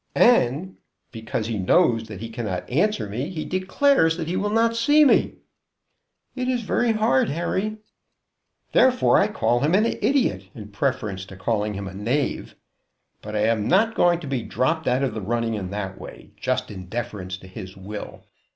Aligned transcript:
And 0.15 0.77
because 1.11 1.45
he 1.45 1.59
knows 1.59 2.07
that 2.07 2.21
he 2.21 2.29
cannot 2.31 2.67
answer 2.67 3.07
me 3.07 3.29
he 3.29 3.45
declares 3.45 4.17
that 4.17 4.27
he 4.27 4.35
will 4.35 4.49
not 4.49 4.75
see 4.75 5.05
me." 5.05 5.35
"It 6.35 6.47
is 6.47 6.63
very 6.63 6.93
hard, 6.93 7.29
Harry." 7.29 7.77
"Therefore 8.71 9.19
I 9.19 9.27
call 9.27 9.59
him 9.59 9.75
an 9.75 9.85
idiot 9.85 10.45
in 10.55 10.69
preference 10.69 11.23
to 11.25 11.35
calling 11.37 11.75
him 11.75 11.87
a 11.87 11.93
knave. 11.93 12.55
But 13.21 13.35
I 13.35 13.41
am 13.41 13.67
not 13.67 13.93
going 13.93 14.19
to 14.21 14.27
be 14.27 14.41
dropped 14.41 14.87
out 14.87 15.03
of 15.03 15.13
the 15.13 15.21
running 15.21 15.53
in 15.53 15.69
that 15.69 15.99
way, 16.01 16.31
just 16.35 16.71
in 16.71 16.87
deference 16.87 17.37
to 17.37 17.47
his 17.47 17.77
will. 17.77 18.23